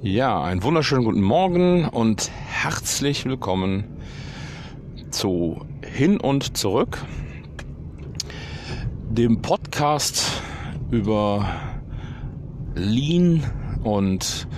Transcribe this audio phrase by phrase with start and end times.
[0.00, 3.84] Ja, einen wunderschönen guten Morgen und herzlich willkommen
[5.10, 7.04] zu Hin und Zurück,
[9.10, 10.40] dem Podcast
[10.90, 11.46] über
[12.74, 13.44] Lean
[13.84, 14.48] und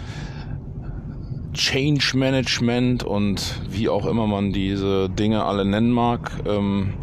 [1.58, 6.30] Change Management und wie auch immer man diese Dinge alle nennen mag.
[6.46, 6.94] Ähm,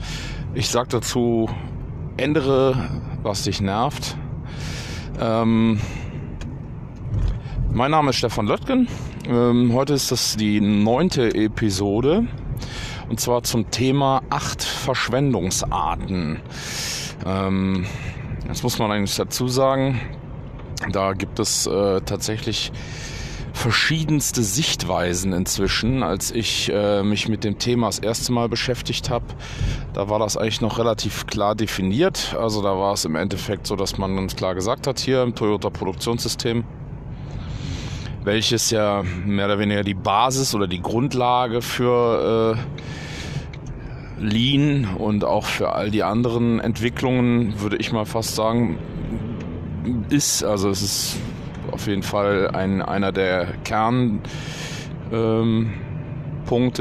[0.54, 1.50] ich sage dazu,
[2.16, 2.90] ändere,
[3.22, 4.16] was dich nervt.
[5.20, 5.82] Ähm,
[7.74, 8.88] mein Name ist Stefan Löttgen.
[9.28, 12.26] Ähm, heute ist das die neunte Episode
[13.10, 16.40] und zwar zum Thema acht Verschwendungsarten.
[17.26, 17.86] Ähm,
[18.48, 20.00] das muss man eigentlich dazu sagen.
[20.94, 22.72] Da gibt es äh, tatsächlich
[23.56, 26.04] verschiedenste Sichtweisen inzwischen.
[26.04, 29.26] Als ich äh, mich mit dem Thema das erste Mal beschäftigt habe,
[29.94, 32.36] da war das eigentlich noch relativ klar definiert.
[32.38, 35.36] Also da war es im Endeffekt so, dass man ganz klar gesagt hat, hier im
[35.36, 36.66] Toyota Produktionssystem,
[38.24, 45.46] welches ja mehr oder weniger die Basis oder die Grundlage für äh, Lean und auch
[45.46, 48.78] für all die anderen Entwicklungen, würde ich mal fast sagen,
[50.10, 50.44] ist.
[50.44, 51.18] Also es ist
[51.72, 54.30] auf jeden Fall ein, einer der Kernpunkte,
[55.12, 55.74] ähm,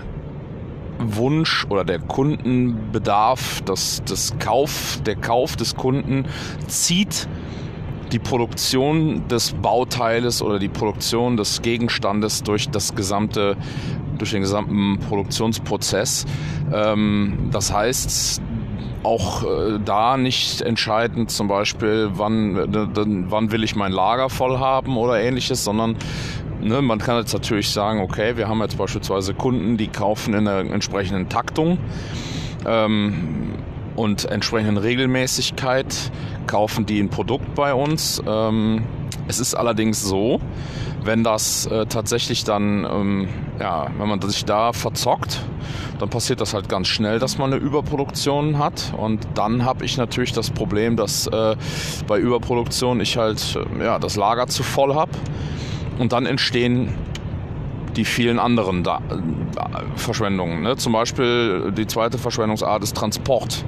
[1.69, 6.27] oder der Kundenbedarf, das, das Kauf, der Kauf des Kunden
[6.67, 7.29] zieht
[8.11, 13.57] die Produktion des Bauteiles oder die Produktion des Gegenstandes durch das gesamte
[14.17, 16.25] durch den gesamten Produktionsprozess.
[16.73, 18.43] Ähm, das heißt,
[19.09, 24.59] auch äh, da nicht entscheidend, zum Beispiel, wann, äh, wann will ich mein Lager voll
[24.59, 25.97] haben oder ähnliches, sondern
[26.61, 30.45] ne, man kann jetzt natürlich sagen, okay, wir haben jetzt beispielsweise Kunden, die kaufen in
[30.45, 31.79] der entsprechenden Taktung
[32.67, 33.55] ähm,
[33.97, 36.13] und entsprechenden Regelmäßigkeit
[36.47, 38.23] kaufen die ein Produkt bei uns.
[38.27, 38.85] Ähm,
[39.27, 40.39] es ist allerdings so,
[41.03, 45.41] wenn das äh, tatsächlich dann, ähm, ja, wenn man sich da verzockt,
[45.99, 48.93] dann passiert das halt ganz schnell, dass man eine Überproduktion hat.
[48.97, 51.57] Und dann habe ich natürlich das Problem, dass äh,
[52.07, 55.13] bei Überproduktion ich halt äh, ja, das Lager zu voll habe.
[55.99, 56.95] Und dann entstehen
[57.99, 59.01] die vielen anderen da
[59.97, 60.63] Verschwendungen.
[60.63, 60.77] Ne?
[60.77, 63.65] Zum Beispiel die zweite Verschwendungsart ist Transport.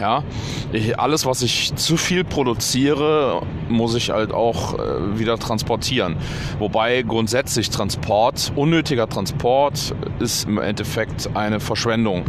[0.00, 0.24] Ja?
[0.72, 6.16] Ich, alles, was ich zu viel produziere, muss ich halt auch äh, wieder transportieren.
[6.58, 12.24] Wobei grundsätzlich Transport, unnötiger Transport ist im Endeffekt eine Verschwendung.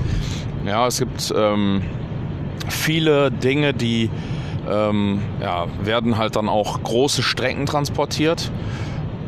[0.66, 1.84] Ja, es gibt ähm,
[2.68, 4.10] viele Dinge, die
[4.70, 8.52] ähm, ja, werden halt dann auch große Strecken transportiert,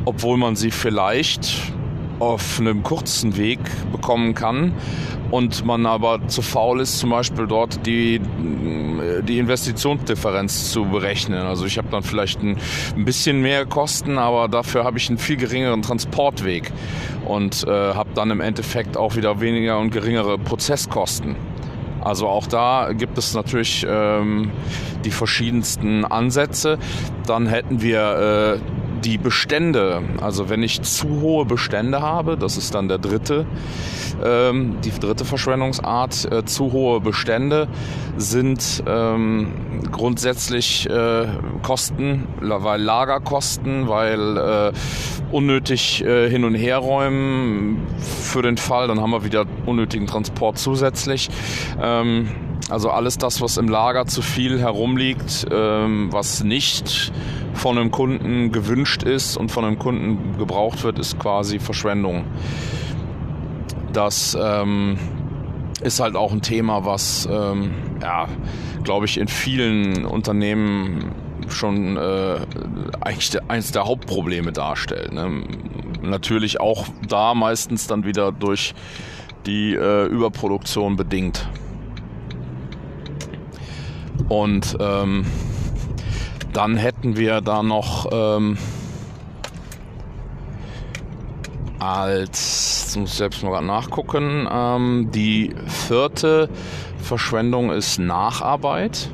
[0.04, 1.72] obwohl man sie vielleicht
[2.20, 3.60] auf einem kurzen Weg
[3.92, 4.74] bekommen kann
[5.32, 8.22] und man aber zu faul ist, zum Beispiel dort die,
[9.28, 11.40] die Investitionsdifferenz zu berechnen.
[11.40, 12.58] Also ich habe dann vielleicht ein,
[12.96, 16.72] ein, bisschen mehr Kosten, aber dafür habe ich einen viel geringeren Transportweg
[17.26, 21.36] und äh, habe dann im Endeffekt auch wieder weniger und geringere Prozesskosten.
[22.02, 24.52] Also auch da gibt es natürlich ähm,
[25.04, 26.78] die verschiedensten Ansätze.
[27.26, 32.74] Dann hätten wir äh, die Bestände, also wenn ich zu hohe Bestände habe, das ist
[32.76, 33.46] dann der dritte,
[34.24, 37.68] ähm, die dritte Verschwendungsart, äh, zu hohe Bestände
[38.18, 41.28] sind ähm, grundsätzlich äh,
[41.62, 44.72] Kosten, weil Lagerkosten, weil äh,
[45.32, 51.30] unnötig äh, hin und herräumen für den Fall, dann haben wir wieder unnötigen Transport zusätzlich.
[51.82, 52.30] Ähm,
[52.70, 57.12] Also alles das, was im Lager zu viel herumliegt, ähm, was nicht
[57.54, 62.26] von einem Kunden gewünscht ist und von einem Kunden gebraucht wird, ist quasi Verschwendung.
[63.94, 64.98] Das ähm,
[65.82, 67.72] ist halt auch ein Thema, was, ähm,
[68.02, 68.28] ja,
[68.84, 71.12] glaube ich, in vielen Unternehmen
[71.50, 72.40] schon äh,
[73.00, 75.14] eigentlich eines der Hauptprobleme darstellt.
[75.14, 75.44] Ne?
[76.02, 78.76] Natürlich auch da meistens dann wieder durch
[79.46, 81.48] die äh, Überproduktion bedingt.
[84.30, 85.26] Und ähm,
[86.54, 88.58] dann hätten wir da noch ähm,
[91.80, 96.50] als, muss ich selbst mal nachgucken, ähm, die vierte
[97.00, 99.10] Verschwendung ist Nacharbeit.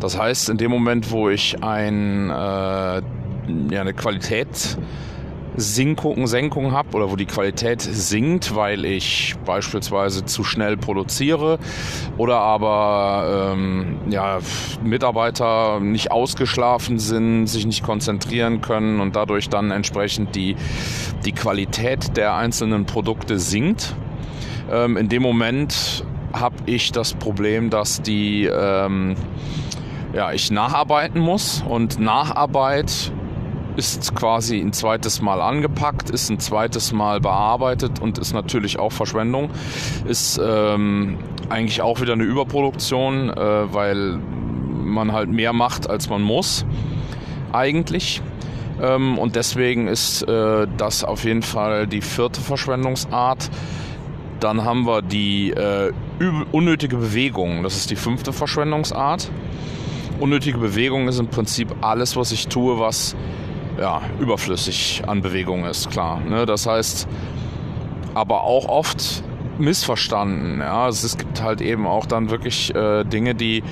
[0.00, 3.02] Das heißt, in dem Moment, wo ich ein, äh, ja,
[3.80, 4.78] eine Qualität
[5.56, 11.58] Sinkung, Senkung habe oder wo die Qualität sinkt, weil ich beispielsweise zu schnell produziere
[12.16, 14.38] oder aber ähm, ja,
[14.82, 20.56] Mitarbeiter nicht ausgeschlafen sind, sich nicht konzentrieren können und dadurch dann entsprechend die,
[21.24, 23.94] die Qualität der einzelnen Produkte sinkt.
[24.70, 29.14] Ähm, in dem Moment habe ich das Problem, dass die ähm,
[30.12, 33.12] ja, ich nacharbeiten muss und Nacharbeit
[33.76, 38.92] ist quasi ein zweites Mal angepackt, ist ein zweites Mal bearbeitet und ist natürlich auch
[38.92, 39.50] Verschwendung.
[40.06, 41.18] Ist ähm,
[41.48, 44.18] eigentlich auch wieder eine Überproduktion, äh, weil
[44.84, 46.64] man halt mehr macht, als man muss,
[47.52, 48.22] eigentlich.
[48.80, 53.50] Ähm, und deswegen ist äh, das auf jeden Fall die vierte Verschwendungsart.
[54.40, 55.92] Dann haben wir die äh,
[56.52, 57.62] unnötige Bewegung.
[57.62, 59.30] Das ist die fünfte Verschwendungsart.
[60.20, 63.16] Unnötige Bewegung ist im Prinzip alles, was ich tue, was
[63.78, 66.20] ja, überflüssig an Bewegung ist, klar.
[66.20, 66.46] Ne?
[66.46, 67.08] Das heißt,
[68.14, 69.22] aber auch oft
[69.58, 70.60] missverstanden.
[70.60, 70.84] Ja?
[70.84, 73.62] Also es gibt halt eben auch dann wirklich äh, Dinge, die,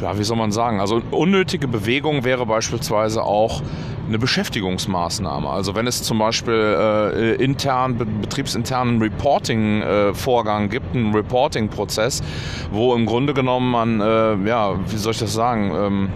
[0.00, 3.62] ja, wie soll man sagen, also unnötige Bewegung wäre beispielsweise auch
[4.06, 5.48] eine Beschäftigungsmaßnahme.
[5.48, 12.22] Also wenn es zum Beispiel äh, intern, betriebsinternen Reporting-Vorgang äh, gibt, einen Reporting-Prozess,
[12.70, 16.08] wo im Grunde genommen man, äh, ja, wie soll ich das sagen, ähm,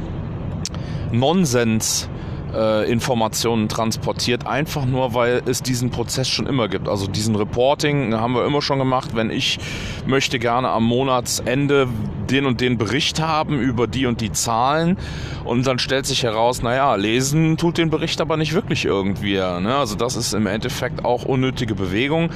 [1.13, 2.11] Nonsens
[2.55, 6.89] äh, Informationen transportiert, einfach nur, weil es diesen Prozess schon immer gibt.
[6.89, 9.11] Also diesen Reporting haben wir immer schon gemacht.
[9.15, 9.59] Wenn ich
[10.07, 11.89] möchte gerne am Monatsende
[12.31, 14.99] den und den Bericht haben über die und die Zahlen
[15.45, 19.35] und dann stellt sich heraus, naja, lesen tut den Bericht aber nicht wirklich irgendwie.
[19.35, 19.75] Ne?
[19.75, 22.31] Also das ist im Endeffekt auch unnötige Bewegung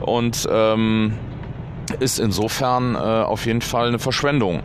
[0.00, 1.14] und ähm,
[2.00, 4.62] ist insofern äh, auf jeden Fall eine Verschwendung.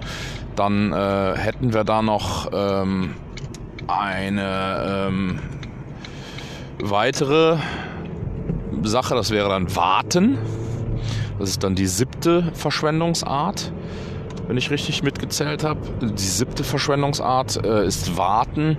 [0.55, 3.15] Dann äh, hätten wir da noch ähm,
[3.87, 5.39] eine ähm,
[6.81, 7.57] weitere
[8.83, 10.37] Sache, das wäre dann Warten.
[11.39, 13.71] Das ist dann die siebte Verschwendungsart,
[14.47, 15.79] wenn ich richtig mitgezählt habe.
[16.01, 18.77] Die siebte Verschwendungsart äh, ist Warten.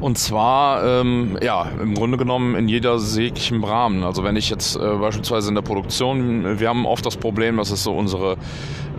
[0.00, 4.04] Und zwar, ähm, ja, im Grunde genommen in jeder säglichen Rahmen.
[4.04, 7.72] Also wenn ich jetzt äh, beispielsweise in der Produktion, wir haben oft das Problem, das
[7.72, 8.36] ist so unsere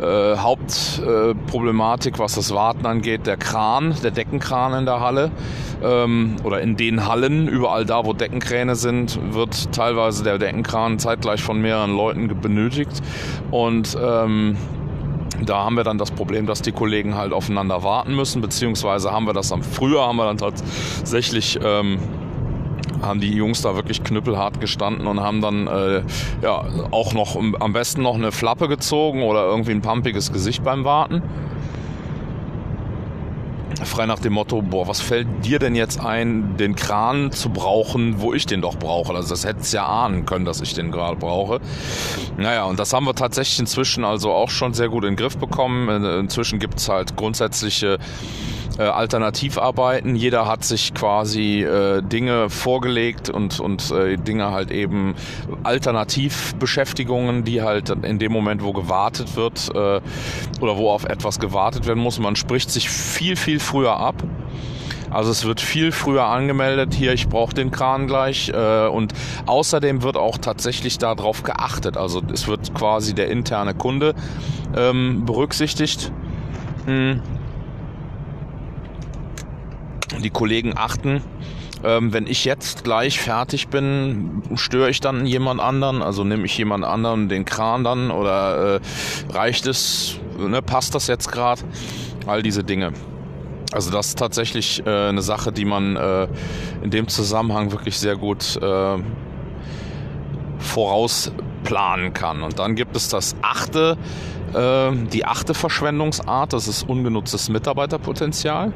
[0.02, 5.32] äh, Hauptproblematik, äh, was das Warten angeht, der Kran, der Deckenkran in der Halle
[5.82, 11.42] ähm, oder in den Hallen, überall da, wo Deckenkräne sind, wird teilweise der Deckenkran zeitgleich
[11.42, 13.02] von mehreren Leuten benötigt.
[13.52, 14.58] Und ähm,
[15.46, 19.26] da haben wir dann das Problem, dass die Kollegen halt aufeinander warten müssen, beziehungsweise haben
[19.26, 22.00] wir das am früher haben wir dann tatsächlich ähm,
[23.02, 26.04] haben die Jungs da wirklich knüppelhart gestanden und haben dann äh,
[26.42, 30.84] ja auch noch am besten noch eine Flappe gezogen oder irgendwie ein pumpiges Gesicht beim
[30.84, 31.24] Warten
[33.86, 38.22] frei nach dem Motto, boah, was fällt dir denn jetzt ein, den Kran zu brauchen,
[38.22, 39.14] wo ich den doch brauche?
[39.14, 41.60] Also das hätte ja ahnen können, dass ich den gerade brauche.
[42.38, 45.38] Naja, und das haben wir tatsächlich inzwischen also auch schon sehr gut in den Griff
[45.38, 46.04] bekommen.
[46.04, 48.00] Inzwischen gibt es halt grundsätzliche
[48.80, 50.16] äh, Alternativarbeiten.
[50.16, 55.16] Jeder hat sich quasi äh, Dinge vorgelegt und, und äh, Dinge halt eben
[55.64, 60.00] Alternativbeschäftigungen, die halt in dem Moment, wo gewartet wird äh,
[60.62, 64.24] oder wo auf etwas gewartet werden muss, man spricht sich viel, viel früher ab.
[65.12, 69.14] Also es wird viel früher angemeldet, hier ich brauche den Kran gleich äh, und
[69.48, 71.98] außerdem wird auch tatsächlich darauf geachtet.
[71.98, 74.14] Also es wird quasi der interne Kunde
[74.78, 76.14] ähm, berücksichtigt.
[76.86, 77.22] Hm
[80.18, 81.22] die Kollegen achten,
[81.84, 86.02] ähm, wenn ich jetzt gleich fertig bin, störe ich dann jemand anderen?
[86.02, 88.80] Also nehme ich jemand anderen den Kran dann oder äh,
[89.32, 91.62] reicht es, ne, passt das jetzt gerade?
[92.26, 92.92] All diese Dinge.
[93.72, 96.28] Also das ist tatsächlich äh, eine Sache, die man äh,
[96.82, 98.98] in dem Zusammenhang wirklich sehr gut äh,
[100.58, 102.42] vorausplanen kann.
[102.42, 103.98] Und dann gibt es das achte
[104.54, 108.74] äh, die achte Verschwendungsart, das ist ungenutztes Mitarbeiterpotenzial.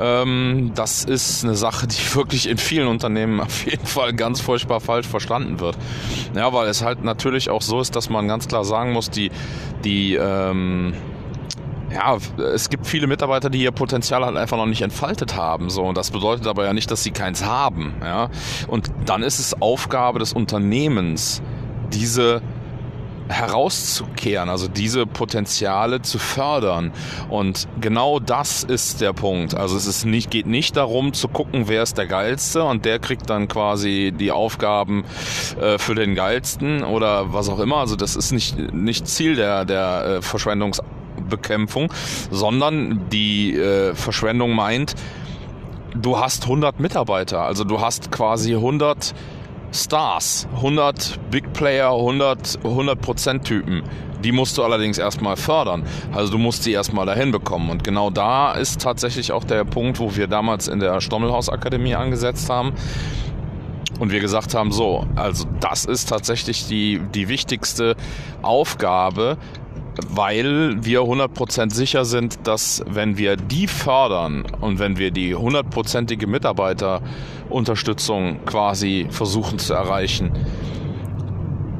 [0.00, 4.80] Ähm, das ist eine Sache, die wirklich in vielen Unternehmen auf jeden Fall ganz furchtbar
[4.80, 5.76] falsch verstanden wird.
[6.34, 9.30] Ja, weil es halt natürlich auch so ist, dass man ganz klar sagen muss, die,
[9.84, 10.94] die, ähm,
[11.92, 12.16] ja,
[12.54, 15.68] es gibt viele Mitarbeiter, die ihr Potenzial halt einfach noch nicht entfaltet haben.
[15.70, 17.94] So, und das bedeutet aber ja nicht, dass sie keins haben.
[18.02, 18.30] Ja,
[18.68, 21.42] und dann ist es Aufgabe des Unternehmens,
[21.92, 22.40] diese
[23.30, 26.92] herauszukehren, also diese Potenziale zu fördern.
[27.28, 29.54] Und genau das ist der Punkt.
[29.54, 32.98] Also es ist nicht, geht nicht darum zu gucken, wer ist der Geilste und der
[32.98, 35.04] kriegt dann quasi die Aufgaben
[35.60, 37.76] äh, für den Geilsten oder was auch immer.
[37.76, 41.92] Also das ist nicht, nicht Ziel der, der äh, Verschwendungsbekämpfung,
[42.30, 44.94] sondern die äh, Verschwendung meint,
[45.94, 49.14] du hast 100 Mitarbeiter, also du hast quasi 100
[49.72, 53.82] Stars, 100 Big Player, 100 100% Typen.
[54.24, 55.84] Die musst du allerdings erstmal fördern.
[56.12, 57.70] Also du musst sie erstmal dahin bekommen.
[57.70, 61.94] Und genau da ist tatsächlich auch der Punkt, wo wir damals in der Stommelhaus Akademie
[61.94, 62.74] angesetzt haben.
[63.98, 67.96] Und wir gesagt haben, so, also das ist tatsächlich die, die wichtigste
[68.42, 69.36] Aufgabe,
[70.08, 76.26] weil wir 100% sicher sind, dass wenn wir die fördern und wenn wir die hundertprozentige
[76.26, 80.32] Mitarbeiterunterstützung quasi versuchen zu erreichen,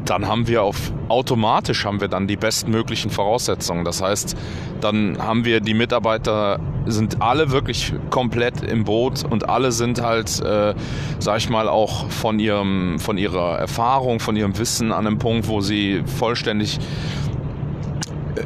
[0.04, 3.84] dann haben wir auf automatisch haben wir dann die bestmöglichen Voraussetzungen.
[3.84, 4.36] Das heißt,
[4.80, 10.40] dann haben wir die Mitarbeiter sind alle wirklich komplett im Boot und alle sind halt,
[10.40, 10.74] äh,
[11.18, 15.48] sag ich mal, auch von ihrem von ihrer Erfahrung, von ihrem Wissen an einem Punkt,
[15.48, 16.78] wo sie vollständig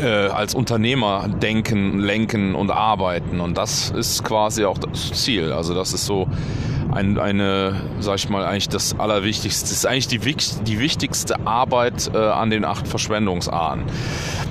[0.00, 3.40] äh, als Unternehmer denken, lenken und arbeiten.
[3.40, 5.52] Und das ist quasi auch das Ziel.
[5.52, 6.28] Also das ist so
[6.92, 9.62] ein, eine, sag ich mal, eigentlich das Allerwichtigste.
[9.62, 13.84] Das ist eigentlich die, die wichtigste Arbeit äh, an den acht Verschwendungsarten.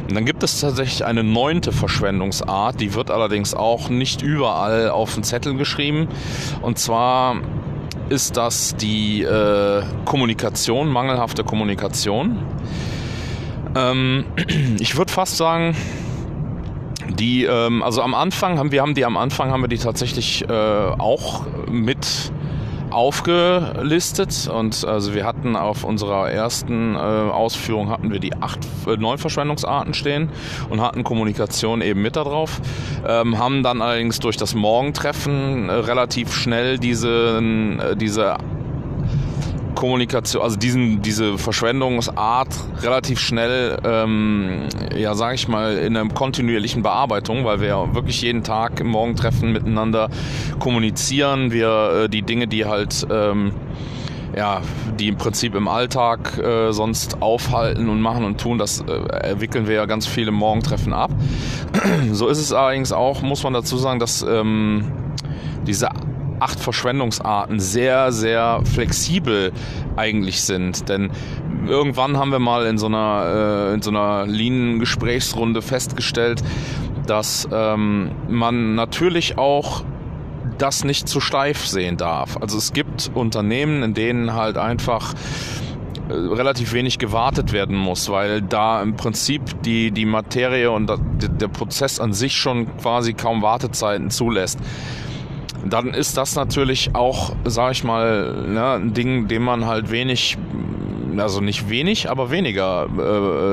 [0.07, 5.13] Und dann gibt es tatsächlich eine neunte Verschwendungsart, die wird allerdings auch nicht überall auf
[5.13, 6.07] den Zettel geschrieben.
[6.61, 7.37] Und zwar
[8.09, 12.37] ist das die äh, Kommunikation, mangelhafte Kommunikation.
[13.75, 14.25] Ähm,
[14.79, 15.75] ich würde fast sagen,
[17.09, 20.47] die, ähm, also am Anfang haben wir haben die am Anfang haben wir die tatsächlich
[20.49, 22.31] äh, auch mit
[22.93, 24.47] aufgelistet.
[24.47, 29.17] Und also wir hatten auf unserer ersten äh, Ausführung hatten wir die acht äh, neun
[29.17, 30.29] Verschwendungsarten stehen
[30.69, 32.61] und hatten Kommunikation eben mit da drauf,
[33.07, 38.37] ähm, haben dann allerdings durch das Morgentreffen äh, relativ schnell diese äh, diese
[39.75, 42.49] Kommunikation, also diesen, diese Verschwendungsart
[42.81, 48.21] relativ schnell, ähm, ja, sage ich mal, in einer kontinuierlichen Bearbeitung, weil wir ja wirklich
[48.21, 50.09] jeden Tag im Morgentreffen miteinander
[50.59, 51.51] kommunizieren.
[51.51, 53.53] Wir äh, die Dinge, die halt ähm,
[54.35, 54.61] ja,
[54.99, 59.67] die im Prinzip im Alltag äh, sonst aufhalten und machen und tun, das äh, entwickeln
[59.67, 61.11] wir ja ganz viele Morgentreffen ab.
[62.11, 64.91] so ist es allerdings auch, muss man dazu sagen, dass ähm,
[65.67, 65.89] diese
[66.43, 69.53] acht Verschwendungsarten sehr, sehr flexibel
[69.95, 70.89] eigentlich sind.
[70.89, 71.09] Denn
[71.67, 76.43] irgendwann haben wir mal in so einer, äh, in so einer Lean-Gesprächsrunde festgestellt,
[77.07, 79.85] dass ähm, man natürlich auch
[80.57, 82.37] das nicht zu steif sehen darf.
[82.37, 85.13] Also es gibt Unternehmen, in denen halt einfach
[86.09, 90.91] äh, relativ wenig gewartet werden muss, weil da im Prinzip die, die Materie und
[91.39, 94.59] der Prozess an sich schon quasi kaum Wartezeiten zulässt
[95.65, 100.37] dann ist das natürlich auch, sag ich mal, ne, ein Ding, dem man halt wenig,
[101.17, 102.87] also nicht wenig, aber weniger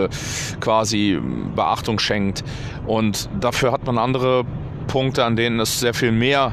[0.04, 0.08] äh,
[0.60, 1.20] quasi
[1.54, 2.44] Beachtung schenkt.
[2.86, 4.44] Und dafür hat man andere
[4.86, 6.52] Punkte, an denen es sehr viel mehr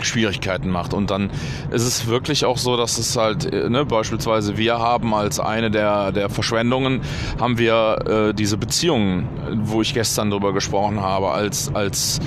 [0.00, 0.94] Schwierigkeiten macht.
[0.94, 1.30] Und dann
[1.70, 6.12] ist es wirklich auch so, dass es halt, ne, beispielsweise wir haben als eine der,
[6.12, 7.00] der Verschwendungen,
[7.40, 7.98] haben wir
[8.30, 9.28] äh, diese Beziehungen,
[9.62, 12.20] wo ich gestern drüber gesprochen habe, als, als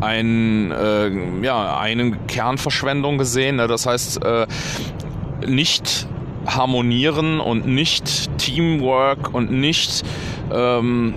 [0.00, 1.10] ein, äh,
[1.42, 3.56] ja, eine Kernverschwendung gesehen.
[3.56, 3.68] Ne?
[3.68, 4.46] Das heißt, äh,
[5.46, 6.06] nicht
[6.46, 10.02] harmonieren und nicht Teamwork und nicht
[10.52, 11.14] ähm,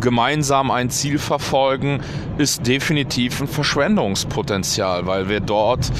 [0.00, 2.00] gemeinsam ein Ziel verfolgen,
[2.38, 5.90] ist definitiv ein Verschwendungspotenzial, weil wir dort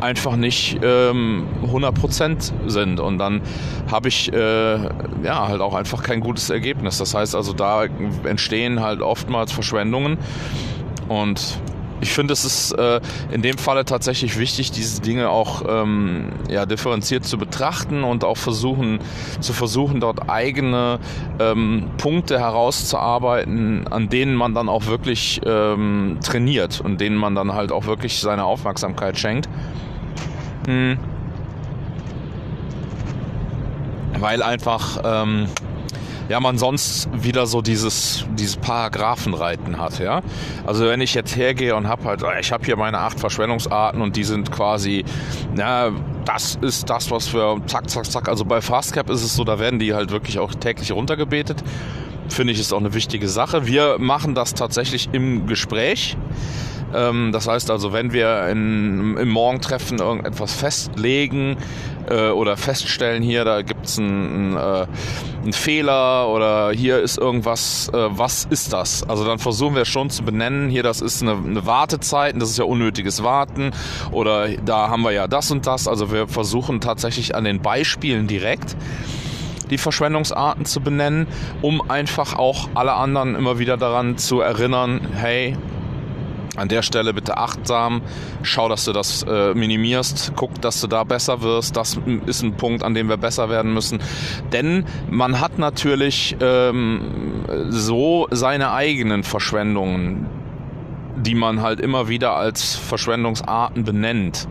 [0.00, 3.42] einfach nicht ähm, 100% sind und dann
[3.90, 4.76] habe ich äh,
[5.22, 6.96] ja halt auch einfach kein gutes Ergebnis.
[6.96, 7.84] Das heißt also, da
[8.24, 10.16] entstehen halt oftmals Verschwendungen
[11.10, 11.60] und
[12.00, 13.00] ich finde, es ist äh,
[13.32, 18.36] in dem Falle tatsächlich wichtig, diese Dinge auch ähm, ja, differenziert zu betrachten und auch
[18.36, 19.00] versuchen,
[19.40, 21.00] zu versuchen, dort eigene
[21.40, 27.54] ähm, Punkte herauszuarbeiten, an denen man dann auch wirklich ähm, trainiert und denen man dann
[27.54, 29.48] halt auch wirklich seine Aufmerksamkeit schenkt.
[30.66, 30.96] Hm.
[34.16, 35.48] Weil einfach ähm,
[36.30, 40.22] ja, man sonst wieder so dieses, dieses Paragraphenreiten hat, ja.
[40.64, 44.14] Also wenn ich jetzt hergehe und habe halt, ich habe hier meine acht Verschwendungsarten und
[44.14, 45.04] die sind quasi,
[45.56, 45.90] na,
[46.24, 48.28] das ist das, was wir zack, zack, zack.
[48.28, 51.64] Also bei Fastcap ist es so, da werden die halt wirklich auch täglich runtergebetet.
[52.28, 53.66] Finde ich ist auch eine wichtige Sache.
[53.66, 56.16] Wir machen das tatsächlich im Gespräch.
[56.94, 61.56] Ähm, das heißt also, wenn wir in, im Morgentreffen irgendetwas festlegen
[62.08, 64.86] äh, oder feststellen, hier, da gibt es einen, äh,
[65.42, 69.08] einen, Fehler oder hier ist irgendwas, äh, was ist das?
[69.08, 72.58] Also dann versuchen wir schon zu benennen, hier, das ist eine, eine Wartezeit, das ist
[72.58, 73.70] ja unnötiges Warten
[74.10, 75.86] oder da haben wir ja das und das.
[75.86, 78.76] Also wir versuchen tatsächlich an den Beispielen direkt
[79.70, 81.26] die Verschwendungsarten zu benennen,
[81.62, 85.56] um einfach auch alle anderen immer wieder daran zu erinnern, hey,
[86.56, 88.02] an der Stelle bitte achtsam,
[88.42, 91.76] schau, dass du das äh, minimierst, guck, dass du da besser wirst.
[91.76, 94.00] Das ist ein Punkt, an dem wir besser werden müssen.
[94.52, 100.26] Denn man hat natürlich ähm, so seine eigenen Verschwendungen,
[101.16, 104.48] die man halt immer wieder als Verschwendungsarten benennt.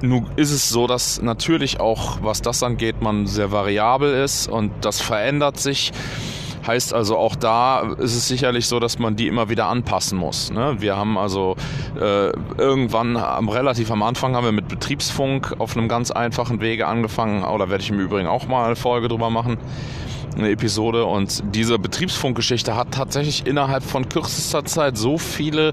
[0.00, 4.70] Nun ist es so, dass natürlich auch, was das angeht, man sehr variabel ist und
[4.82, 5.92] das verändert sich.
[6.68, 10.50] Heißt also auch da ist es sicherlich so, dass man die immer wieder anpassen muss.
[10.52, 10.76] Ne?
[10.80, 11.56] Wir haben also
[11.98, 16.86] äh, irgendwann am, relativ am Anfang haben wir mit Betriebsfunk auf einem ganz einfachen Wege
[16.86, 17.42] angefangen.
[17.42, 19.56] Oder werde ich im Übrigen auch mal eine Folge drüber machen
[20.36, 25.70] eine Episode und diese Betriebsfunkgeschichte hat tatsächlich innerhalb von kürzester Zeit so viele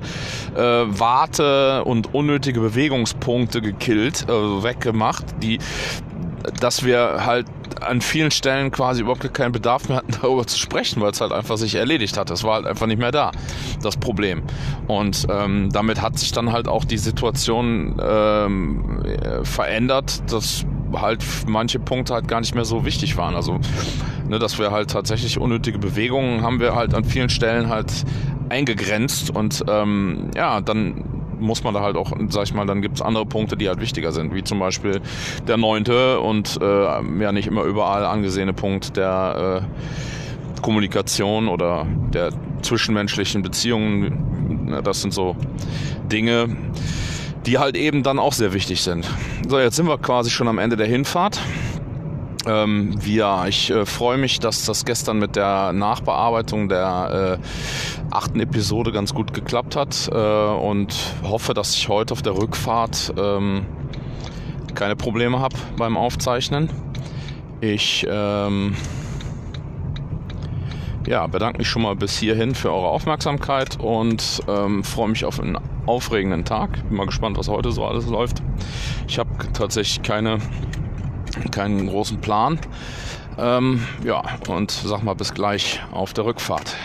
[0.56, 5.60] äh, Warte und unnötige Bewegungspunkte gekillt, äh, weggemacht, die
[6.60, 7.48] dass wir halt
[7.82, 11.32] an vielen Stellen quasi überhaupt keinen Bedarf mehr hatten, darüber zu sprechen, weil es halt
[11.32, 12.30] einfach sich erledigt hat.
[12.32, 13.32] Es war halt einfach nicht mehr da,
[13.82, 14.44] das Problem.
[14.88, 19.04] Und ähm, damit hat sich dann halt auch die Situation ähm,
[19.44, 23.36] verändert, dass halt manche Punkte halt gar nicht mehr so wichtig waren.
[23.36, 23.60] Also,
[24.28, 27.92] ne, dass wir halt tatsächlich unnötige Bewegungen haben wir halt an vielen Stellen halt
[28.50, 32.96] eingegrenzt und ähm, ja, dann muss man da halt auch, sag ich mal, dann gibt
[32.96, 35.02] es andere Punkte, die halt wichtiger sind, wie zum Beispiel
[35.48, 36.86] der neunte und äh,
[37.22, 42.32] ja nicht immer überall angesehene Punkt der äh, Kommunikation oder der
[42.62, 44.82] zwischenmenschlichen Beziehungen.
[44.84, 45.36] Das sind so
[46.12, 46.56] Dinge,
[47.46, 49.08] die halt eben dann auch sehr wichtig sind.
[49.48, 51.40] So, jetzt sind wir quasi schon am Ende der Hinfahrt.
[52.48, 58.40] Ähm, ja, ich äh, freue mich, dass das gestern mit der Nachbearbeitung der äh, achten
[58.40, 63.66] Episode ganz gut geklappt hat äh, und hoffe, dass ich heute auf der Rückfahrt ähm,
[64.74, 66.70] keine Probleme habe beim Aufzeichnen.
[67.62, 68.76] Ich ähm,
[71.08, 75.40] ja, bedanke mich schon mal bis hierhin für eure Aufmerksamkeit und ähm, freue mich auf
[75.40, 76.88] einen aufregenden Tag.
[76.88, 78.42] Bin mal gespannt, was heute so alles läuft.
[79.08, 80.40] Ich habe tatsächlich keine
[81.52, 82.60] keinen großen Plan.
[83.38, 86.76] Ähm, ja, und sag mal bis gleich auf der Rückfahrt.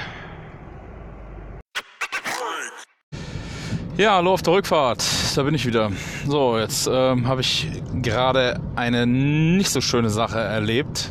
[4.00, 5.04] Ja, hallo auf der Rückfahrt.
[5.36, 5.90] Da bin ich wieder.
[6.26, 7.68] So, jetzt ähm, habe ich
[8.00, 11.10] gerade eine nicht so schöne Sache erlebt.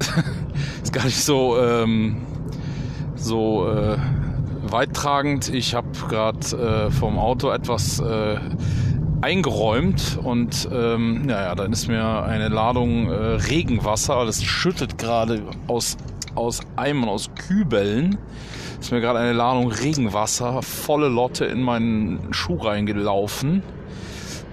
[0.82, 2.16] Ist gar nicht so ähm,
[3.14, 3.96] so äh,
[4.64, 5.54] weittragend.
[5.54, 8.40] Ich habe gerade äh, vom Auto etwas äh,
[9.20, 15.96] eingeräumt und ähm, ja, dann ist mir eine Ladung äh, Regenwasser, das schüttet gerade aus,
[16.34, 18.18] aus Eimern, aus Kübeln,
[18.80, 23.62] ist mir gerade eine Ladung Regenwasser, volle Lotte in meinen Schuh reingelaufen.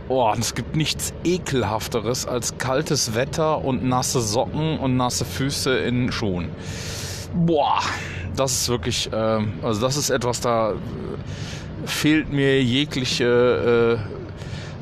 [0.09, 6.11] Oh, es gibt nichts ekelhafteres als kaltes Wetter und nasse Socken und nasse Füße in
[6.11, 6.49] Schuhen.
[7.33, 7.79] Boah,
[8.35, 10.73] das ist wirklich, äh, also das ist etwas, da
[11.85, 14.21] fehlt mir jegliche äh,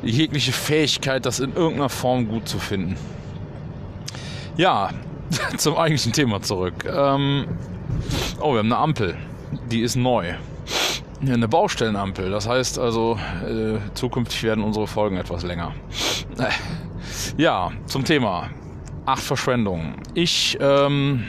[0.02, 2.96] jegliche Fähigkeit, das in irgendeiner Form gut zu finden.
[4.56, 4.90] Ja,
[5.56, 6.84] zum eigentlichen Thema zurück.
[6.84, 7.46] Ähm,
[8.40, 9.16] oh, wir haben eine Ampel.
[9.70, 10.34] Die ist neu.
[11.20, 12.30] Eine Baustellenampel.
[12.30, 15.74] Das heißt also, äh, zukünftig werden unsere Folgen etwas länger.
[16.38, 16.50] Äh,
[17.36, 18.50] ja, zum Thema.
[19.06, 19.96] Acht Verschwendungen.
[20.14, 21.24] Ich ähm,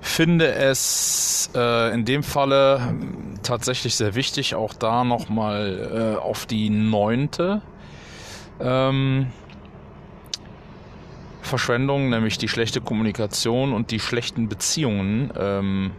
[0.00, 2.94] finde es äh, in dem Falle
[3.42, 7.62] tatsächlich sehr wichtig, auch da nochmal äh, auf die neunte
[8.60, 9.28] ähm,
[11.42, 15.92] Verschwendung, nämlich die schlechte Kommunikation und die schlechten Beziehungen ähm,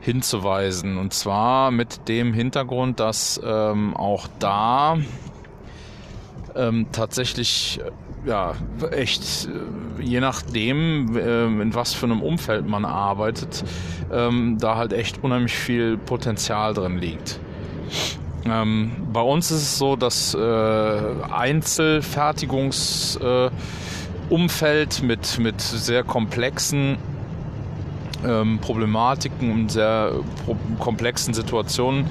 [0.00, 0.96] hinzuweisen.
[0.98, 4.98] Und zwar mit dem Hintergrund, dass ähm, auch da
[6.56, 7.80] ähm, tatsächlich
[8.26, 8.54] ja
[8.90, 13.64] echt äh, je nachdem äh, in was für einem Umfeld man arbeitet
[14.12, 17.40] ähm, da halt echt unheimlich viel Potenzial drin liegt
[18.44, 20.38] ähm, bei uns ist es so dass äh,
[21.30, 23.50] Einzelfertigungs äh,
[25.02, 26.98] mit, mit sehr komplexen
[28.26, 30.12] ähm, Problematiken und sehr
[30.44, 32.06] pro komplexen Situationen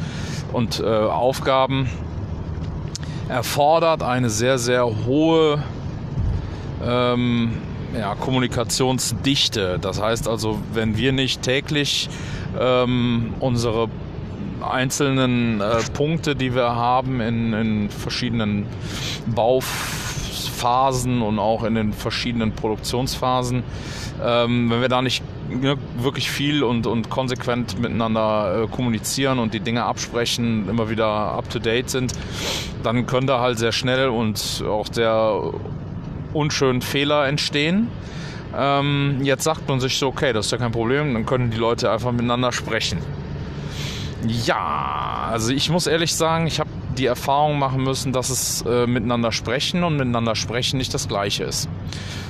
[0.53, 1.89] und äh, Aufgaben
[3.27, 5.63] erfordert eine sehr, sehr hohe
[6.83, 7.51] ähm,
[7.97, 9.77] ja, Kommunikationsdichte.
[9.79, 12.09] Das heißt also, wenn wir nicht täglich
[12.59, 13.89] ähm, unsere
[14.61, 18.65] einzelnen äh, Punkte, die wir haben in, in verschiedenen
[19.27, 23.63] Bauphasen und auch in den verschiedenen Produktionsphasen,
[24.23, 29.53] ähm, wenn wir da nicht ne, wirklich viel und, und konsequent miteinander äh, kommunizieren und
[29.53, 32.13] die Dinge absprechen, immer wieder up-to-date sind,
[32.83, 35.51] dann können da halt sehr schnell und auch sehr
[36.33, 37.89] unschönen Fehler entstehen.
[38.57, 41.57] Ähm, jetzt sagt man sich so, okay, das ist ja kein Problem, dann können die
[41.57, 42.99] Leute einfach miteinander sprechen.
[44.27, 48.85] Ja, also ich muss ehrlich sagen, ich habe die Erfahrung machen müssen, dass es äh,
[48.85, 51.69] miteinander sprechen und miteinander sprechen nicht das gleiche ist.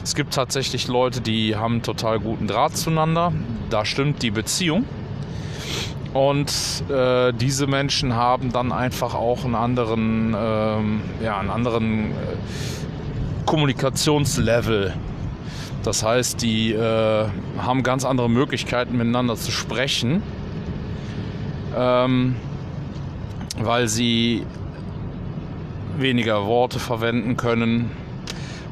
[0.03, 3.33] Es gibt tatsächlich Leute, die haben total guten Draht zueinander.
[3.69, 4.85] Da stimmt die Beziehung.
[6.13, 6.51] Und
[6.89, 12.15] äh, diese Menschen haben dann einfach auch einen anderen, ähm, ja, einen anderen äh,
[13.45, 14.95] Kommunikationslevel.
[15.83, 17.25] Das heißt, die äh,
[17.59, 20.23] haben ganz andere Möglichkeiten miteinander zu sprechen,
[21.77, 22.35] ähm,
[23.61, 24.45] weil sie
[25.97, 27.91] weniger Worte verwenden können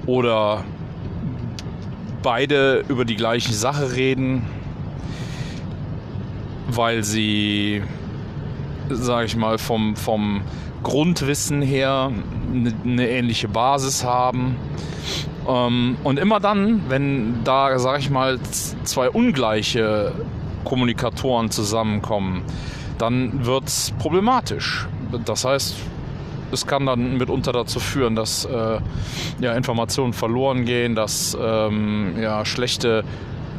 [0.06, 0.64] oder
[2.28, 4.46] beide über die gleiche Sache reden,
[6.68, 7.82] weil sie,
[8.90, 10.42] sage ich mal, vom, vom
[10.84, 12.12] Grundwissen her
[12.54, 14.58] eine, eine ähnliche Basis haben.
[15.48, 20.12] Ähm, und immer dann, wenn da, sage ich mal, zwei ungleiche
[20.66, 22.42] Kommunikatoren zusammenkommen,
[22.98, 24.86] dann wird es problematisch.
[25.24, 25.76] Das heißt,
[26.52, 28.80] es kann dann mitunter dazu führen, dass äh,
[29.40, 33.04] ja, Informationen verloren gehen, dass ähm, ja, schlechte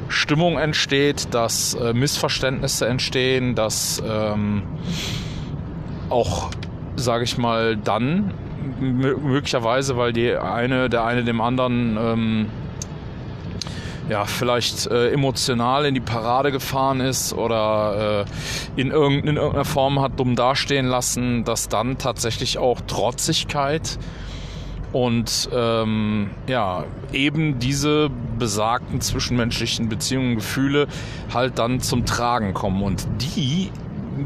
[0.08, 4.62] Stimmung entsteht, dass äh, Missverständnisse entstehen, dass ähm,
[6.08, 6.50] auch,
[6.96, 8.32] sage ich mal, dann
[8.80, 12.46] möglicherweise, weil die eine, der eine dem anderen ähm,
[14.08, 18.26] ja, vielleicht äh, emotional in die Parade gefahren ist oder
[18.76, 23.98] äh, in, irgend, in irgendeiner Form hat dumm dastehen lassen, dass dann tatsächlich auch Trotzigkeit
[24.92, 30.86] und ähm, ja, eben diese besagten zwischenmenschlichen Beziehungen, Gefühle
[31.32, 32.82] halt dann zum Tragen kommen.
[32.82, 33.70] Und die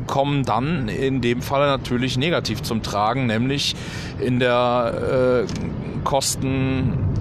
[0.06, 3.74] kommen dann in dem Fall natürlich negativ zum Tragen, nämlich
[4.20, 7.11] in der äh, Kosten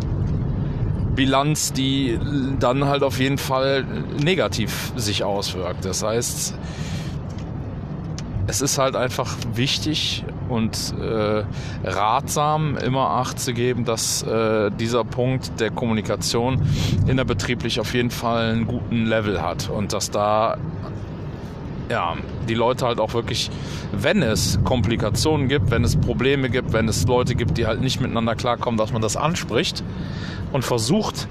[1.15, 2.19] Bilanz, die
[2.59, 3.85] dann halt auf jeden Fall
[4.23, 5.85] negativ sich auswirkt.
[5.85, 6.55] Das heißt,
[8.47, 11.43] es ist halt einfach wichtig und äh,
[11.83, 16.61] ratsam, immer Acht zu geben, dass äh, dieser Punkt der Kommunikation
[17.07, 20.57] innerbetrieblich auf jeden Fall einen guten Level hat und dass da
[21.91, 22.15] ja,
[22.47, 23.51] die Leute halt auch wirklich,
[23.91, 27.99] wenn es Komplikationen gibt, wenn es Probleme gibt, wenn es Leute gibt, die halt nicht
[27.99, 29.83] miteinander klarkommen, dass man das anspricht
[30.53, 31.27] und versucht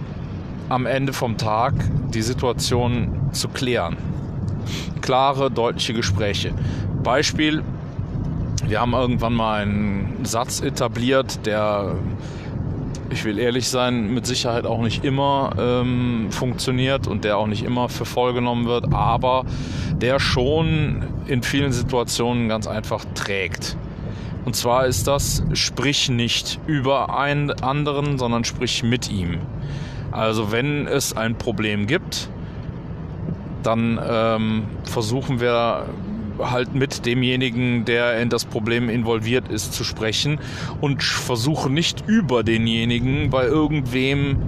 [0.68, 1.72] am Ende vom Tag
[2.12, 3.96] die Situation zu klären.
[5.00, 6.52] Klare, deutliche Gespräche.
[7.02, 7.64] Beispiel,
[8.66, 11.94] wir haben irgendwann mal einen Satz etabliert, der,
[13.08, 17.64] ich will ehrlich sein, mit Sicherheit auch nicht immer ähm, funktioniert und der auch nicht
[17.64, 19.46] immer für voll genommen wird, aber
[20.00, 23.76] der schon in vielen Situationen ganz einfach trägt.
[24.44, 29.38] Und zwar ist das, sprich nicht über einen anderen, sondern sprich mit ihm.
[30.10, 32.28] Also wenn es ein Problem gibt,
[33.62, 35.86] dann ähm, versuchen wir
[36.38, 40.38] halt mit demjenigen, der in das Problem involviert ist, zu sprechen
[40.80, 44.38] und versuchen nicht über denjenigen bei irgendwem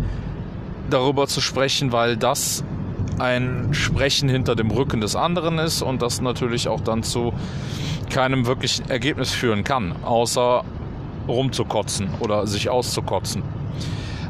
[0.88, 2.64] darüber zu sprechen, weil das
[3.18, 7.32] ein Sprechen hinter dem Rücken des anderen ist und das natürlich auch dann zu
[8.10, 10.64] keinem wirklichen Ergebnis führen kann, außer
[11.28, 13.42] rumzukotzen oder sich auszukotzen.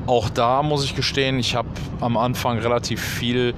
[0.06, 1.68] Auch da muss ich gestehen, ich habe
[2.00, 3.54] am Anfang relativ viel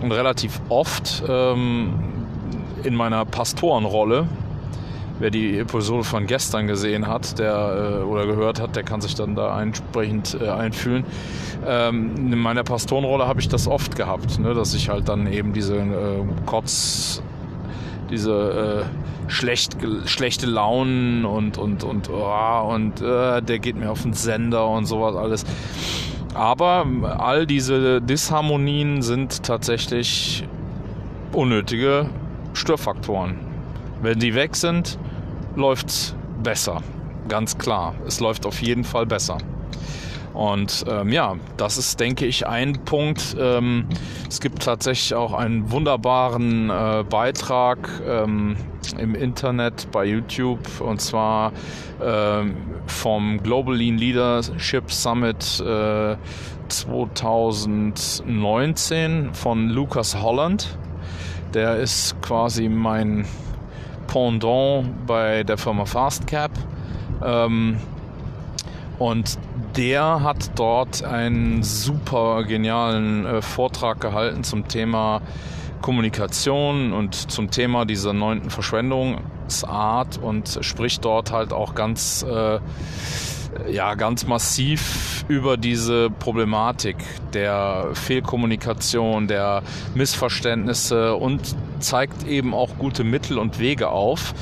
[0.00, 1.94] und relativ oft ähm,
[2.84, 4.26] in meiner Pastorenrolle,
[5.18, 9.14] wer die Episode von gestern gesehen hat, der äh, oder gehört hat, der kann sich
[9.14, 11.04] dann da entsprechend äh, einfühlen.
[11.66, 15.52] Ähm, in meiner Pastorenrolle habe ich das oft gehabt, ne, dass ich halt dann eben
[15.52, 17.22] diese äh, Kotz,
[18.10, 24.02] diese äh, schlecht, schlechte Launen und, und, und, oh, und äh, der geht mir auf
[24.02, 25.44] den Sender und sowas alles.
[26.34, 26.84] Aber
[27.18, 30.46] all diese Disharmonien sind tatsächlich
[31.32, 32.10] unnötige
[32.54, 33.53] Störfaktoren.
[34.02, 34.98] Wenn die weg sind,
[35.56, 36.82] läuft's besser.
[37.28, 37.94] Ganz klar.
[38.06, 39.38] Es läuft auf jeden Fall besser.
[40.34, 43.34] Und ähm, ja, das ist, denke ich, ein Punkt.
[43.38, 43.86] Ähm,
[44.28, 48.56] es gibt tatsächlich auch einen wunderbaren äh, Beitrag ähm,
[48.98, 51.52] im Internet bei YouTube und zwar
[52.02, 56.16] ähm, vom Global Lean Leadership Summit äh,
[56.68, 60.76] 2019 von Lucas Holland.
[61.54, 63.24] Der ist quasi mein
[64.14, 66.52] Pendant bei der Firma Fastcap.
[67.20, 67.78] Ähm,
[69.00, 69.38] und
[69.76, 75.20] der hat dort einen super genialen äh, Vortrag gehalten zum Thema
[75.82, 82.60] Kommunikation und zum Thema dieser neunten Verschwendungsart und spricht dort halt auch ganz äh,
[83.70, 86.96] ja ganz massiv über diese Problematik
[87.32, 89.62] der Fehlkommunikation, der
[89.94, 94.34] Missverständnisse und zeigt eben auch gute Mittel und Wege auf,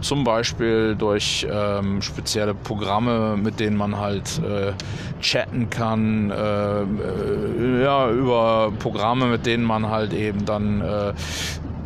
[0.00, 4.72] zum Beispiel durch ähm, spezielle Programme, mit denen man halt äh,
[5.20, 11.12] chatten kann, äh, äh, ja, über Programme, mit denen man halt eben dann äh,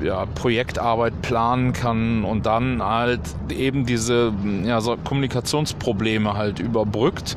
[0.00, 4.32] ja, Projektarbeit planen kann und dann halt eben diese
[4.64, 7.36] ja, so Kommunikationsprobleme halt überbrückt,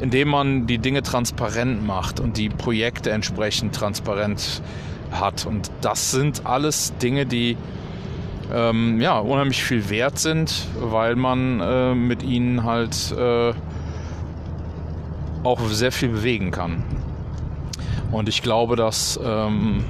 [0.00, 4.62] indem man die Dinge transparent macht und die Projekte entsprechend transparent
[5.10, 5.46] hat.
[5.46, 7.56] Und das sind alles Dinge, die
[8.52, 13.52] ähm, ja, unheimlich viel wert sind, weil man äh, mit ihnen halt äh,
[15.42, 16.84] auch sehr viel bewegen kann.
[18.12, 19.84] Und ich glaube, dass ähm,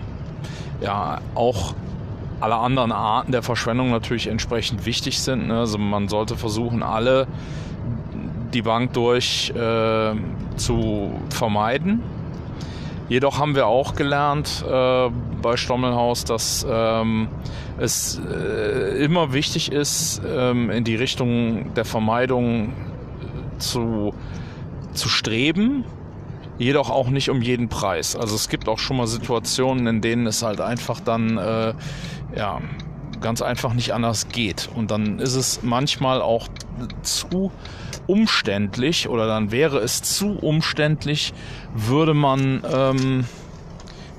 [0.80, 1.74] ja auch
[2.40, 5.48] alle anderen Arten der Verschwendung natürlich entsprechend wichtig sind.
[5.48, 5.60] Ne?
[5.60, 7.26] Also man sollte versuchen, alle
[8.52, 10.14] die Bank durch äh,
[10.56, 12.02] zu vermeiden.
[13.08, 17.28] Jedoch haben wir auch gelernt äh, bei Stommelhaus, dass ähm,
[17.78, 22.72] es äh, immer wichtig ist, ähm, in die Richtung der Vermeidung
[23.58, 24.12] zu,
[24.92, 25.84] zu streben
[26.58, 28.16] jedoch auch nicht um jeden Preis.
[28.16, 31.74] Also es gibt auch schon mal Situationen, in denen es halt einfach dann äh,
[32.36, 32.60] ja
[33.20, 34.68] ganz einfach nicht anders geht.
[34.74, 36.48] Und dann ist es manchmal auch
[37.02, 37.50] zu
[38.06, 41.32] umständlich oder dann wäre es zu umständlich,
[41.74, 43.24] würde man ähm,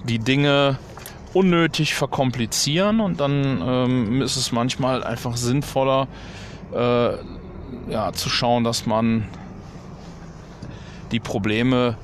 [0.04, 0.78] die Dinge
[1.34, 6.08] unnötig verkomplizieren und dann ähm, ist es manchmal einfach sinnvoller,
[6.74, 7.12] äh,
[7.90, 9.28] ja, zu schauen, dass man
[11.12, 11.98] die Probleme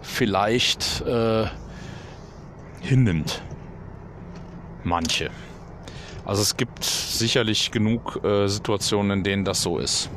[0.00, 1.46] vielleicht äh,
[2.80, 3.42] hinnimmt.
[4.84, 5.30] Manche.
[6.24, 10.10] Also es gibt sicherlich genug äh, Situationen, in denen das so ist.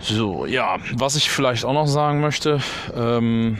[0.00, 2.60] So, ja, was ich vielleicht auch noch sagen möchte,
[2.94, 3.58] ähm,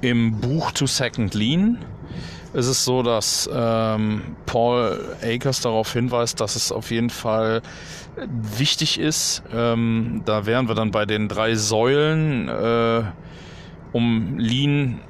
[0.00, 1.78] im Buch To Second Lean
[2.52, 7.62] ist es so, dass ähm, Paul Akers darauf hinweist, dass es auf jeden Fall
[8.26, 9.42] wichtig ist.
[9.52, 13.02] Ähm, da wären wir dann bei den drei Säulen, äh,
[13.92, 15.00] um Lean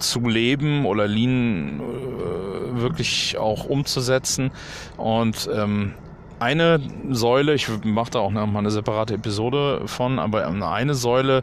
[0.00, 4.50] zu leben oder Lean äh, wirklich auch umzusetzen.
[4.96, 5.94] Und ähm,
[6.40, 11.42] eine Säule, ich mache da auch noch mal eine separate Episode von, aber eine Säule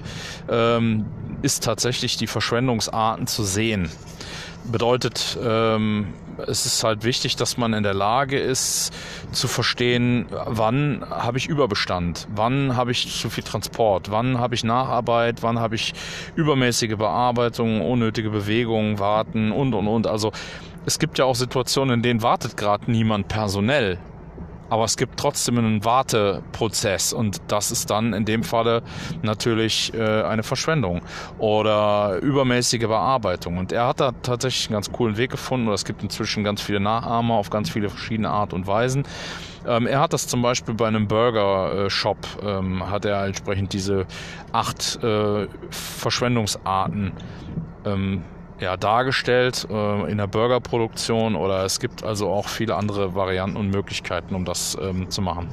[0.49, 1.05] ähm,
[1.41, 3.89] ist tatsächlich die Verschwendungsarten zu sehen.
[4.65, 6.13] Bedeutet, ähm,
[6.45, 8.91] es ist halt wichtig, dass man in der Lage ist
[9.31, 14.63] zu verstehen, wann habe ich Überbestand, wann habe ich zu viel Transport, wann habe ich
[14.63, 15.93] Nacharbeit, wann habe ich
[16.35, 20.05] übermäßige Bearbeitung, unnötige Bewegungen, Warten und und und.
[20.05, 20.31] Also
[20.85, 23.97] es gibt ja auch Situationen, in denen wartet gerade niemand personell
[24.69, 28.83] aber es gibt trotzdem einen Warteprozess und das ist dann in dem Falle
[29.21, 31.01] natürlich äh, eine Verschwendung
[31.37, 33.57] oder übermäßige Bearbeitung.
[33.57, 36.61] Und er hat da tatsächlich einen ganz coolen Weg gefunden oder es gibt inzwischen ganz
[36.61, 39.03] viele Nachahmer auf ganz viele verschiedene Art und Weisen.
[39.65, 44.05] Ähm, er hat das zum Beispiel bei einem Burger-Shop, ähm, hat er entsprechend diese
[44.51, 47.11] acht äh, Verschwendungsarten
[47.85, 48.23] ähm,
[48.59, 53.69] ja, dargestellt äh, in der Burgerproduktion oder es gibt also auch viele andere Varianten und
[53.69, 55.49] Möglichkeiten, um das ähm, zu machen.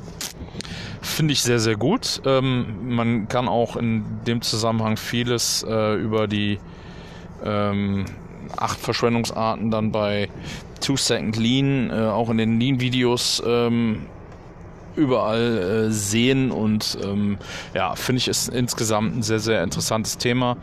[1.03, 2.23] Finde ich sehr, sehr gut.
[2.25, 6.59] Ähm, man kann auch in dem Zusammenhang vieles äh, über die
[7.45, 8.07] ähm,
[8.57, 10.29] acht Verschwendungsarten dann bei
[10.81, 14.07] Two Second Lean, äh, auch in den Lean-Videos ähm,
[14.97, 17.39] überall äh, sehen und ähm,
[17.75, 20.57] ja, finde ich ist insgesamt ein sehr, sehr interessantes Thema.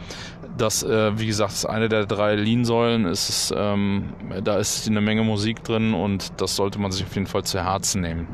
[0.62, 3.12] Das, äh, wie gesagt, ist eine der drei Lean-Säulen.
[3.56, 7.44] Ähm, da ist eine Menge Musik drin und das sollte man sich auf jeden Fall
[7.44, 8.28] zu Herzen nehmen.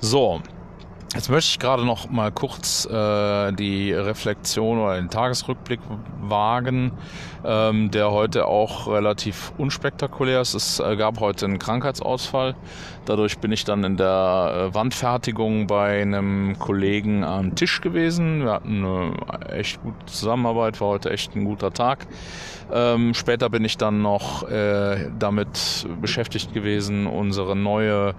[0.00, 0.40] So,
[1.14, 5.80] Jetzt möchte ich gerade noch mal kurz äh, die Reflexion oder den Tagesrückblick
[6.20, 6.92] wagen,
[7.44, 10.52] ähm, der heute auch relativ unspektakulär ist.
[10.52, 12.56] Es äh, gab heute einen Krankheitsausfall.
[13.08, 18.44] Dadurch bin ich dann in der äh, Wandfertigung bei einem Kollegen am Tisch gewesen.
[18.44, 19.14] Wir hatten eine
[19.50, 22.06] echt gute Zusammenarbeit, war heute echt ein guter Tag.
[22.70, 28.14] Ähm, später bin ich dann noch äh, damit beschäftigt gewesen, unsere neue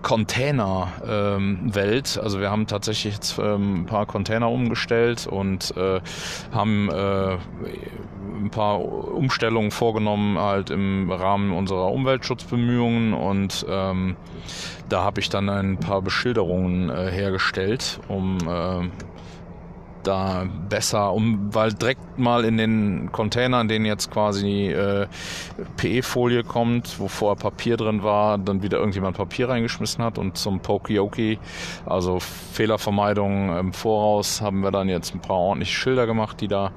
[0.00, 2.16] Container-Welt.
[2.16, 6.00] Ähm, also wir haben tatsächlich jetzt ähm, ein paar Container umgestellt und äh,
[6.52, 7.36] haben äh,
[8.34, 13.14] ein paar Umstellungen vorgenommen, halt im Rahmen unserer Umweltschutzbemühungen.
[13.14, 14.16] Und ähm,
[14.88, 18.88] da habe ich dann ein paar Beschilderungen äh, hergestellt, um äh,
[20.02, 25.06] da besser, um weil direkt mal in den Containern, in denen jetzt quasi äh,
[25.76, 30.60] PE-Folie kommt, wo vorher Papier drin war, dann wieder irgendjemand Papier reingeschmissen hat und zum
[30.60, 31.38] Pokioki,
[31.86, 36.72] also Fehlervermeidung im Voraus, haben wir dann jetzt ein paar ordentliche Schilder gemacht, die da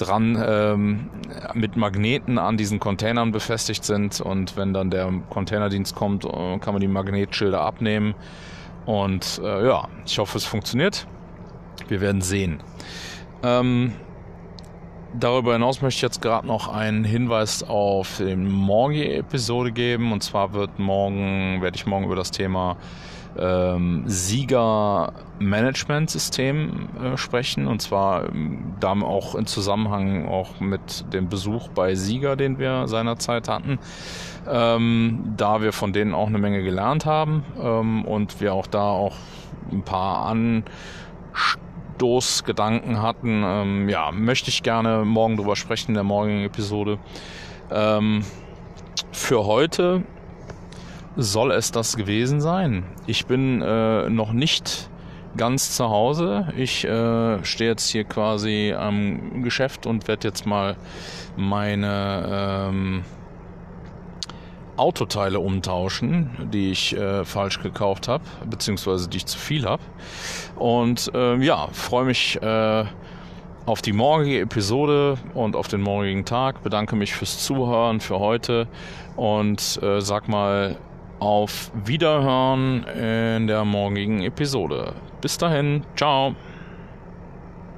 [0.00, 1.10] dran ähm,
[1.54, 6.74] mit Magneten an diesen Containern befestigt sind und wenn dann der Containerdienst kommt, äh, kann
[6.74, 8.14] man die Magnetschilder abnehmen
[8.86, 11.06] und äh, ja, ich hoffe es funktioniert.
[11.88, 12.62] Wir werden sehen.
[13.42, 13.92] Ähm,
[15.18, 20.12] darüber hinaus möchte ich jetzt gerade noch einen Hinweis auf die morgige Episode geben.
[20.12, 22.76] Und zwar wird morgen, werde ich morgen über das Thema
[23.40, 31.12] ähm, Sieger Management System äh, sprechen und zwar ähm, da auch in Zusammenhang auch mit
[31.12, 33.78] dem Besuch bei Sieger, den wir seinerzeit hatten,
[34.48, 38.82] ähm, da wir von denen auch eine Menge gelernt haben ähm, und wir auch da
[38.82, 39.16] auch
[39.72, 40.64] ein paar an
[41.32, 43.42] Stoßgedanken hatten.
[43.44, 46.98] Ähm, ja, möchte ich gerne morgen drüber sprechen in der morgigen Episode.
[47.70, 48.24] Ähm,
[49.12, 50.02] für heute
[51.16, 52.84] soll es das gewesen sein.
[53.06, 54.90] Ich bin äh, noch nicht
[55.36, 56.52] ganz zu Hause.
[56.56, 60.76] Ich äh, stehe jetzt hier quasi am Geschäft und werde jetzt mal
[61.36, 63.04] meine ähm,
[64.76, 69.82] Autoteile umtauschen, die ich äh, falsch gekauft habe, beziehungsweise die ich zu viel habe.
[70.56, 72.84] Und äh, ja, freue mich äh,
[73.66, 76.62] auf die morgige Episode und auf den morgigen Tag.
[76.62, 78.66] Bedanke mich fürs Zuhören für heute
[79.16, 80.76] und äh, sag mal
[81.20, 84.94] auf Wiederhören in der morgigen Episode.
[85.20, 86.34] Bis dahin, ciao.